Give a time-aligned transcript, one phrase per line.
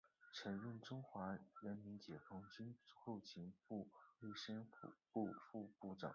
[0.33, 4.67] 曾任中国人民解放军总后勤部卫生
[5.13, 6.09] 部副部长。